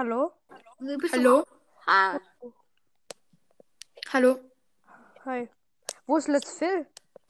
[0.00, 0.32] Hallo?
[0.78, 1.42] Bist Hallo?
[1.42, 1.46] Du?
[1.86, 2.18] Ha.
[4.14, 4.40] Hallo?
[5.26, 5.50] Hi.
[6.06, 6.86] Wo ist Let's Phil?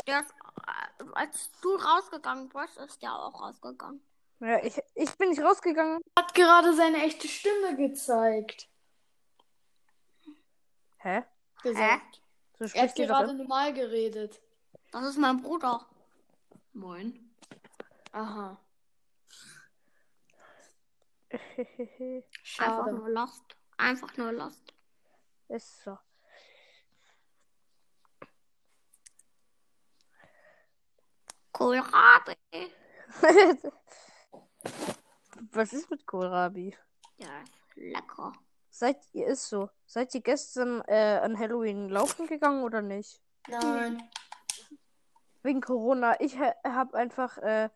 [0.07, 4.01] Der ist, äh, als du rausgegangen bist, ist der auch rausgegangen.
[4.39, 6.01] Ja, ich, ich bin nicht rausgegangen.
[6.17, 8.69] Hat gerade seine echte Stimme gezeigt.
[10.99, 11.25] Hä?
[11.65, 12.23] Gesagt.
[12.61, 14.41] So Er hat gerade normal geredet.
[14.93, 15.89] Das ist mein Bruder.
[16.73, 17.35] Moin.
[18.13, 18.61] Aha.
[22.59, 23.57] Einfach nur Lost.
[23.77, 24.75] Einfach nur Lost.
[25.49, 25.97] ist so.
[31.53, 32.37] Kohlrabi.
[35.53, 36.77] Was ist mit Kohlrabi?
[37.19, 38.33] Ja, lecker.
[38.71, 39.69] Seid ihr ist so?
[39.85, 43.21] Seid ihr gestern äh, an Halloween laufen gegangen oder nicht?
[43.49, 44.03] Nein.
[45.43, 46.21] Wegen Corona.
[46.21, 47.69] Ich ha habe einfach äh,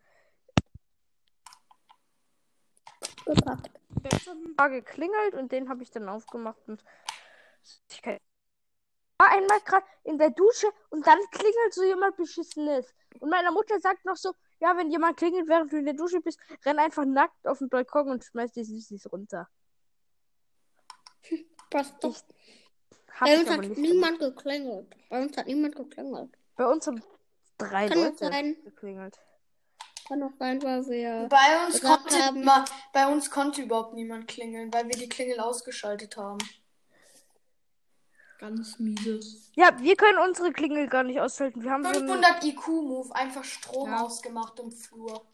[3.35, 3.69] Gepackt.
[4.03, 6.83] gestern mal geklingelt und den habe ich dann aufgemacht und
[7.89, 8.17] ich kann
[9.17, 12.93] war einmal gerade in der Dusche und dann klingelt so jemand beschissenes.
[13.19, 16.21] Und meine Mutter sagt noch so, ja, wenn jemand klingelt, während du in der Dusche
[16.21, 19.47] bist, renn einfach nackt auf den Balkon und schmeiß die Süßis runter.
[21.71, 22.15] Was doch.
[23.19, 24.93] Bei uns hat niemand geklingelt.
[25.09, 26.37] Bei uns hat niemand geklingelt.
[26.57, 27.01] Bei uns haben
[27.57, 29.17] drei Kann Leute geklingelt.
[30.07, 31.27] Kann doch sein, weil wir.
[31.29, 35.39] Bei uns, konnte, haben- ma- bei uns konnte überhaupt niemand klingeln, weil wir die Klingel
[35.39, 36.37] ausgeschaltet haben.
[38.39, 39.19] Ganz miese.
[39.55, 41.63] Ja, wir können unsere Klingel gar nicht ausschalten.
[41.63, 44.01] Wir haben so eine, 500 IQ-Move, einfach Strom Ja.
[44.01, 45.25] ausgemacht im Flur.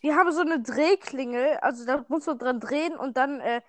[0.00, 1.58] wir haben so eine Drehklingel.
[1.58, 3.60] Also da muss man dran drehen und dann äh,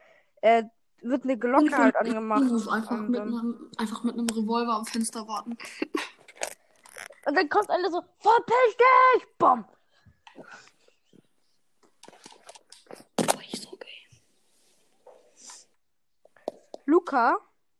[0.41, 0.63] äh,
[1.01, 2.41] wird eine Glocke halt angemacht.
[2.71, 5.57] Einfach, mit einem, einfach mit einem Revolver am Fenster warten.
[7.25, 9.27] Und dann kommt alle so, verpiss dich!
[9.37, 9.65] Bom!
[13.15, 13.89] Boah, ich so geil.
[16.85, 17.37] Luca,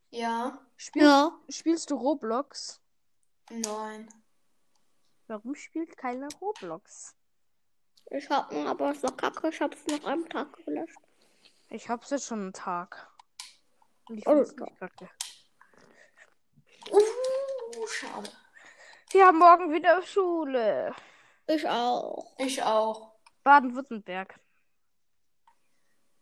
[0.10, 0.60] Ja?
[0.78, 1.40] spielst, Ja.
[1.50, 2.82] spielst du Roblox?
[3.50, 4.10] Nein.
[5.28, 7.16] Warum spielt keiner Roblox?
[8.10, 9.50] Ich hab ihn, aber es war kacke.
[9.50, 10.98] Ich hab's nach einem Tag gelöscht.
[11.70, 13.10] Ich hab's jetzt schon einen Tag.
[14.10, 15.10] Und ich Oh, find's nicht kacke.
[16.92, 18.30] Uh, schade.
[19.12, 20.94] Wir haben morgen wieder Schule.
[21.54, 22.34] Ich auch.
[22.38, 23.12] Ich auch.
[23.44, 24.40] Baden-Württemberg.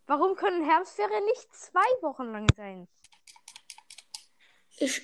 [0.08, 2.88] Warum können Herbstferien nicht zwei Wochen lang sein?
[4.78, 5.02] Ich.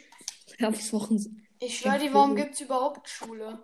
[0.58, 1.48] Herbstwochen.
[1.60, 3.64] Ich schwör dir, warum gibt's überhaupt Schule?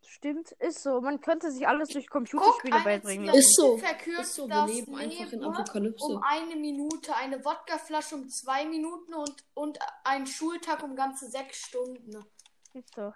[0.00, 1.00] Stimmt, ist so.
[1.02, 3.26] Man könnte sich alles durch Guck, Computerspiele eine beibringen.
[3.26, 3.76] Zigarette Ist so.
[3.78, 6.04] verkürzt Ist so, wir das leben einfach in Apokalypse.
[6.06, 11.58] Um eine Minute, eine Wodkaflasche um zwei Minuten und, und ein Schultag um ganze sechs
[11.58, 12.24] Stunden.
[12.72, 13.12] Ist so.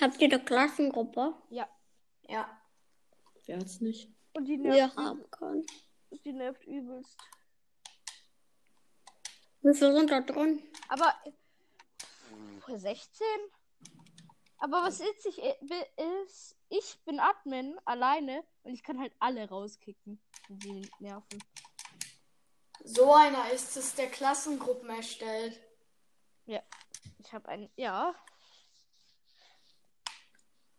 [0.00, 1.34] Habt ihr eine Klassengruppe?
[1.50, 1.68] Ja.
[3.46, 4.10] Wer hat's nicht?
[4.34, 5.66] Und die Wir nervt, haben keinen.
[6.24, 7.16] die nervt übelst.
[9.62, 10.62] Wie viele sind da drin?
[10.88, 13.26] Aber äh, 16?
[14.58, 19.48] Aber was witzig i- bi- ist, ich bin Admin alleine und ich kann halt alle
[19.48, 21.42] rauskicken, wenn sie nerven.
[22.84, 25.58] So einer ist es, der Klassengruppen erstellt.
[27.20, 28.14] Ich habe einen, ja,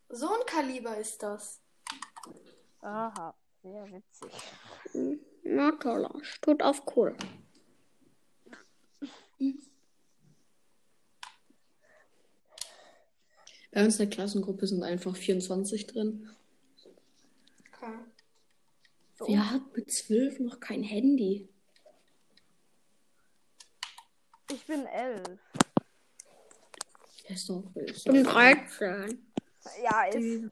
[0.09, 1.61] So ein Kaliber ist das.
[2.81, 4.31] aha, sehr witzig.
[5.43, 7.15] Na toll, steht auf cool.
[13.71, 16.27] Bei uns in der Klassengruppe sind einfach 24 drin.
[17.71, 17.93] Okay.
[19.19, 21.47] Wer hat mit 12 noch kein Handy?
[24.51, 25.39] Ich bin elf.
[27.27, 29.28] Der ist doch ist Ich bin 13.
[29.83, 30.49] Ja, ist,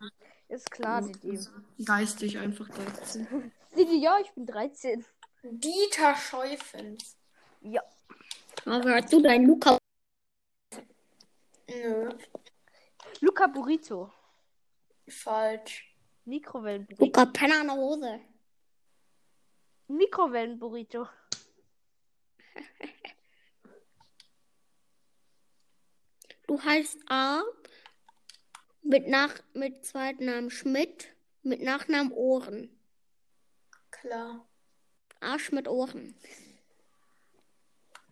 [0.50, 1.40] ist klar, Didi.
[1.86, 3.52] geistig einfach 13.
[3.78, 5.06] Didi, ja, ich bin 13.
[5.44, 7.18] Dieter Scheufens.
[7.62, 7.82] Ja.
[8.66, 9.78] Aber hast du dein Luca?
[11.70, 12.10] Nö,
[13.22, 14.12] Luca Burrito.
[15.08, 15.84] falsch.
[16.26, 17.06] Mikrowellenburrito.
[17.06, 18.20] Luca Penner an der Hose.
[19.88, 21.08] Mikrowellenburrito.
[26.48, 27.44] Du heißt A.
[28.88, 31.10] Mit, nach, mit Zweitnamen Schmidt.
[31.44, 32.70] Mit Nachnamen Ohren.
[33.92, 34.48] Klar.
[35.20, 36.16] Arsch mit Ohren.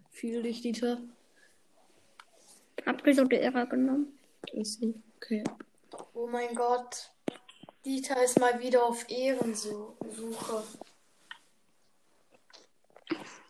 [0.10, 1.02] Fühl dich, Dieter.
[2.86, 4.20] Hab die Ehre genommen.
[4.52, 4.84] Ist.
[5.18, 5.44] Okay.
[6.14, 7.12] Oh mein Gott.
[7.86, 10.64] Dieter ist mal wieder auf Ehrensuche.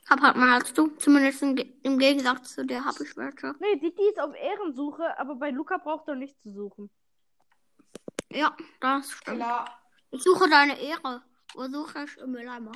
[0.10, 0.88] Hab halt mal als du.
[0.98, 3.56] Zumindest im, Ge- im Gegensatz zu dir hab ich welche.
[3.60, 6.90] Nee, Didi ist auf Ehrensuche, aber bei Luca braucht er nicht zu suchen.
[8.36, 9.38] Ja, das stimmt.
[9.38, 9.82] Klar.
[10.12, 11.24] Ich suche deine Ehre.
[11.54, 12.74] Wo suche ich im Mülleimer?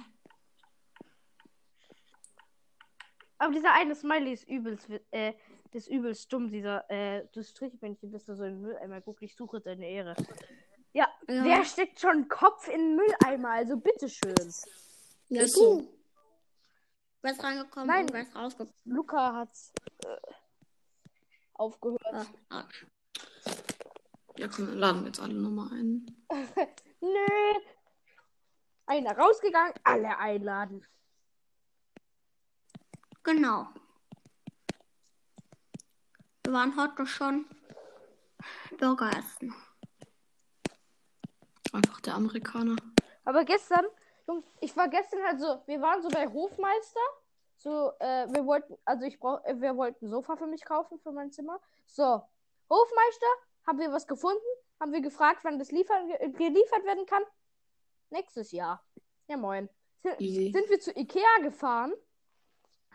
[3.37, 5.33] Aber dieser eine Smiley ist übelst, äh,
[5.71, 9.35] das ist übelst dumm, dieser, äh, das Strichmännchen, das da so im Mülleimer guckt, ich
[9.35, 10.15] suche deine Ehre.
[10.93, 11.43] Ja, Ja.
[11.43, 13.49] wer steckt schon Kopf in den Mülleimer?
[13.51, 14.35] Also bitteschön.
[15.29, 15.81] Ja, so.
[15.81, 15.99] du.
[17.21, 18.05] Wer ist reingekommen Nein.
[18.05, 18.73] und wer ist rausgekommen?
[18.85, 19.73] Luca hat's
[20.05, 20.17] äh,
[21.53, 22.01] aufgehört.
[22.13, 22.85] Ah, Arsch.
[24.39, 26.05] Ja, komm, laden wir jetzt alle nochmal ein.
[27.01, 27.59] Nö.
[28.85, 30.87] Einer rausgegangen, alle einladen.
[33.21, 33.67] Genau.
[36.45, 37.49] Wir waren heute schon
[38.77, 39.53] Burger essen.
[41.73, 42.77] Einfach der Amerikaner.
[43.25, 43.85] Aber gestern,
[44.25, 47.01] Jungs, ich war gestern halt so, wir waren so bei Hofmeister.
[47.57, 50.97] So, äh, wir wollten, also ich brauch, äh, wir wollten ein Sofa für mich kaufen,
[50.97, 51.59] für mein Zimmer.
[51.87, 52.23] So,
[52.69, 53.27] Hofmeister,
[53.67, 54.41] haben wir was gefunden?
[54.79, 57.23] Haben wir gefragt, wann das liefern, ge- geliefert werden kann?
[58.09, 58.83] Nächstes Jahr.
[59.27, 59.69] Ja, moin.
[60.01, 60.51] Sind, Easy.
[60.51, 61.93] sind wir zu Ikea gefahren,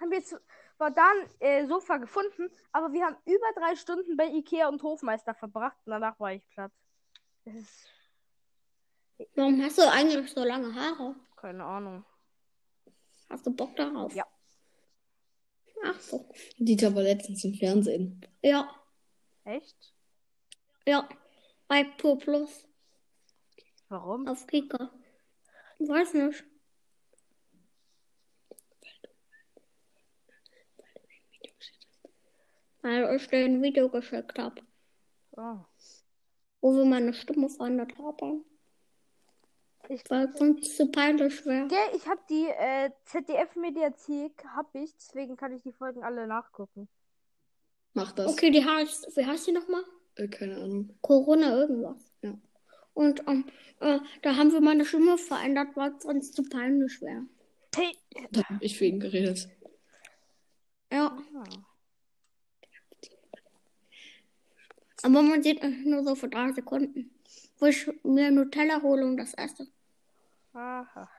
[0.00, 0.40] haben wir zu,
[0.78, 5.34] war dann äh, Sofa gefunden, aber wir haben über drei Stunden bei Ikea und Hofmeister
[5.34, 6.72] verbracht und danach war ich platt.
[7.44, 7.88] Das ist
[9.36, 11.14] Warum hast du eigentlich so lange Haare?
[11.36, 12.04] keine Ahnung.
[13.28, 14.14] Hast du Bock darauf?
[14.14, 14.26] Ja.
[15.84, 16.28] Ach so.
[16.56, 18.24] Dieter war letztens im Fernsehen.
[18.42, 18.74] Ja,
[19.44, 19.93] Echt?
[20.86, 21.08] Ja.
[21.68, 22.66] Bei Pur Plus
[23.88, 24.28] Warum?
[24.28, 24.90] auf Kika.
[25.78, 26.44] Weiß nicht.
[32.82, 34.60] Weil ich dir ein Video geschickt habe,
[35.36, 35.56] Oh.
[36.60, 38.44] wo wir meine Stimme verändert haben.
[39.88, 41.68] Ich, Weil es sonst zu peinlich wäre.
[41.68, 46.88] Gell, ich habe die äh, ZDF-Mediathek, hab ich, deswegen kann ich die Folgen alle nachgucken.
[47.92, 48.32] Mach das.
[48.32, 49.84] Okay, die heißt, wie heißt die nochmal?
[50.16, 50.96] Äh, keine Ahnung.
[51.00, 52.12] Corona irgendwas.
[52.22, 52.38] Ja.
[52.94, 53.44] Und ähm,
[53.80, 57.22] äh, da haben wir meine Stimme verändert, weil es sonst zu peinlich wäre.
[57.74, 57.96] Hey!
[58.30, 59.48] Da hab ich für ihn geredet.
[60.92, 61.44] Ja, Ah.
[65.02, 67.10] aber man sieht mich nur so für drei Sekunden.
[67.58, 69.66] Wo ich mir Nutella hole und das esse.
[70.52, 71.10] Aha.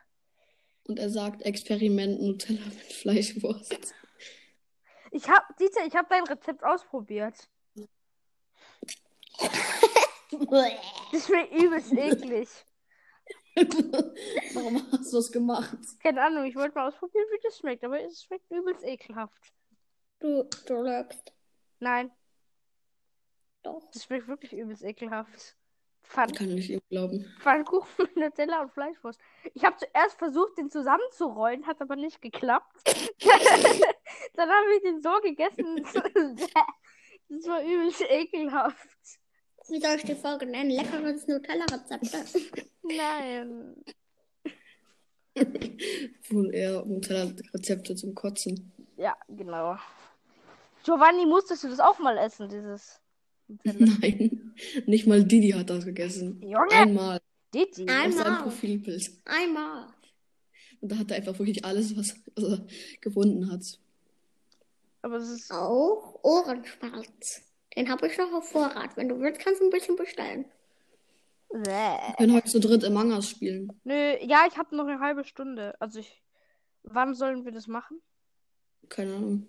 [0.88, 3.94] Und er sagt Experiment Nutella mit Fleischwurst.
[5.12, 7.36] Ich hab, Dieter, ich habe dein Rezept ausprobiert.
[11.12, 12.50] Das schmeckt übelst eklig.
[14.54, 15.78] Warum hast du das gemacht?
[16.02, 19.54] Keine Ahnung, ich wollte mal ausprobieren, wie das schmeckt, aber es schmeckt übelst ekelhaft.
[20.20, 21.34] Du, du lügst.
[21.80, 22.12] Nein,
[23.64, 23.90] Doch.
[23.92, 25.56] das schmeckt wirklich übelst ekelhaft.
[26.04, 27.26] Pfann, Kann ich ihm glauben.
[27.40, 29.20] Pfannkuchen mit Nutella und Fleischwurst.
[29.54, 32.82] Ich habe zuerst versucht, den zusammenzurollen, hat aber nicht geklappt.
[34.34, 35.86] Dann habe ich den so gegessen.
[37.28, 39.20] Das war übelst ekelhaft.
[39.70, 40.70] Wie soll ich die Folge nennen?
[40.72, 42.16] Leckeres Nutella-Rezept.
[42.84, 43.76] Nein.
[46.30, 48.72] Wohl eher Nutella-Rezepte zum Kotzen.
[48.98, 49.78] Ja, genau.
[50.84, 53.00] Giovanni, musstest du das auch mal essen, dieses
[53.48, 53.98] Nutella?
[54.02, 54.54] Nein,
[54.86, 56.42] nicht mal Didi hat das gegessen.
[56.42, 57.20] Junge, Einmal
[57.54, 57.88] Didi.
[57.90, 58.44] Ein- auf seinem Einmal.
[58.44, 59.12] Profilbild.
[59.26, 59.88] Einmal.
[60.82, 62.68] Und da hat er einfach wirklich alles, was was er
[63.02, 63.80] gefunden hat.
[65.02, 65.52] Aber das ist.
[65.52, 67.42] Auch Ohrenschmalz.
[67.76, 68.96] Den habe ich noch auf Vorrat.
[68.96, 70.46] Wenn du willst, kannst du ein bisschen bestellen.
[71.50, 71.62] Bäh.
[71.64, 73.80] Wir können heute zu dritt Among Us spielen.
[73.84, 75.76] Nö, ja, ich habe noch eine halbe Stunde.
[75.80, 76.22] Also ich.
[76.84, 78.00] Wann sollen wir das machen?
[78.90, 79.48] Keine Ahnung.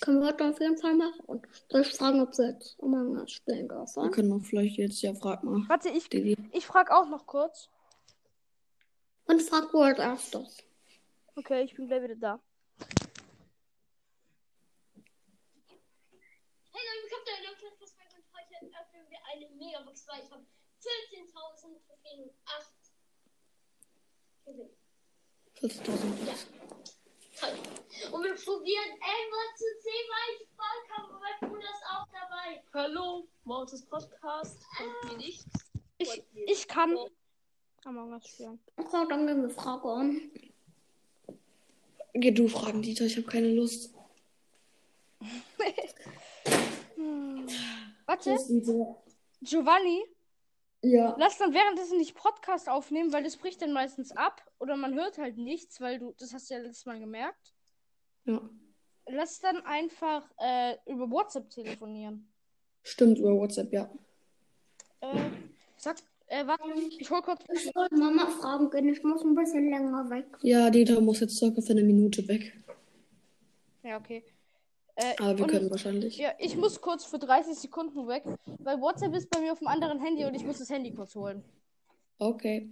[0.00, 1.20] Können wir heute auf jeden Fall machen.
[1.26, 4.10] Und soll ich fragen, ob wir jetzt Among Us spielen Wir dürfen?
[4.10, 5.64] können auch vielleicht jetzt, ja, frag mal.
[5.68, 6.36] Warte, ich, Didi.
[6.52, 7.68] ich frage auch noch kurz.
[9.26, 10.58] Und frag du als erstes.
[11.34, 12.40] Okay, ich bin gleich wieder da.
[16.72, 19.18] Hey Leute, willkommen zu einer neuen Podcast-Folge und heute öffnen wir
[19.96, 20.44] Megabox, weil ich habe
[20.82, 22.72] 14.000 Trophäen und 8
[24.44, 24.70] Gewinn.
[25.60, 26.46] 40.000.
[27.38, 27.58] Toll.
[28.12, 32.62] Und wir probieren Amber zu sehen, weil ich Bock habe, mein Bruder ist auch dabei.
[32.72, 34.58] Hallo, Mortis Podcast.
[34.76, 35.44] Kommt mir nicht.
[35.98, 36.96] Ich, ich kann
[37.84, 38.58] Among Us spielen.
[38.76, 40.30] Okay, dann gehen wir Frage an.
[42.14, 43.92] Geh du fragen, Dieter, ich habe keine Lust.
[48.06, 48.38] Warte,
[49.42, 50.02] Giovanni,
[50.82, 51.14] Ja.
[51.18, 54.42] lass dann währenddessen nicht Podcast aufnehmen, weil das bricht dann meistens ab.
[54.58, 57.54] Oder man hört halt nichts, weil du, das hast du ja letztes Mal gemerkt.
[58.24, 58.40] Ja.
[59.08, 62.32] Lass dann einfach äh, über WhatsApp telefonieren.
[62.82, 63.88] Stimmt, über WhatsApp, ja.
[65.00, 65.30] Äh,
[65.76, 66.64] sag, äh, warte,
[66.98, 67.40] ich hol kurz.
[67.52, 68.88] Ich soll Mama fragen gehen.
[68.88, 70.26] Ich muss ein bisschen länger weg.
[70.42, 72.52] Ja, Dieter muss jetzt circa für eine Minute weg.
[73.84, 74.24] Ja, okay.
[74.96, 76.16] Äh, Aber wir können wahrscheinlich.
[76.16, 78.24] Ja, ich muss kurz für 30 Sekunden weg,
[78.58, 81.14] weil WhatsApp ist bei mir auf dem anderen Handy und ich muss das Handy kurz
[81.14, 81.44] holen.
[82.18, 82.70] Okay.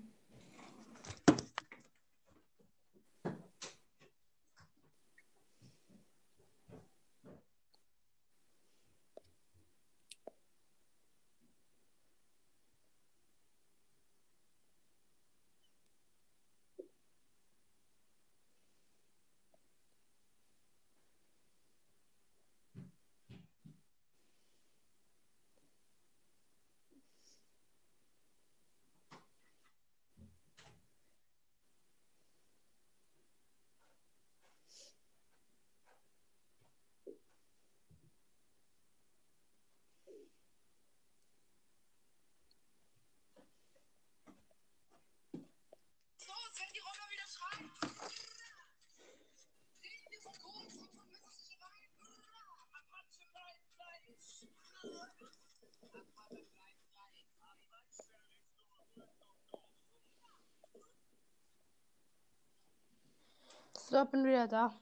[63.95, 64.75] So, bin wieder da.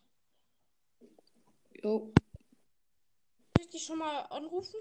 [1.85, 2.15] Jo.
[3.55, 4.77] Soll ich dich schon mal anrufen?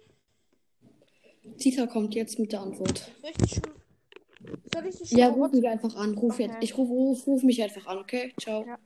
[1.57, 3.11] Tita kommt jetzt mit der Antwort.
[3.21, 3.73] Soll ich dich schon,
[4.73, 6.13] soll ich dich schon Ja, mal ruf WhatsApp- mich einfach an.
[6.17, 6.43] Ruf Okay.
[6.45, 6.57] jetzt.
[6.63, 8.33] Ich ruf, ruf, ruf mich einfach an, okay?
[8.39, 8.65] Ciao.
[8.65, 8.79] Ja.